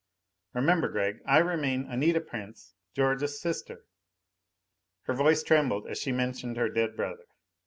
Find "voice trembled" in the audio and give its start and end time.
5.13-5.85